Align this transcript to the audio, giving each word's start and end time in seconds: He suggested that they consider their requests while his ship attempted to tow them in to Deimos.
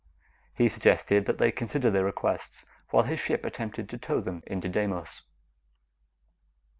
He 0.55 0.67
suggested 0.67 1.25
that 1.27 1.37
they 1.37 1.51
consider 1.51 1.91
their 1.91 2.03
requests 2.03 2.65
while 2.89 3.03
his 3.03 3.19
ship 3.19 3.45
attempted 3.45 3.87
to 3.89 3.99
tow 3.99 4.19
them 4.19 4.41
in 4.47 4.59
to 4.61 4.67
Deimos. 4.67 5.21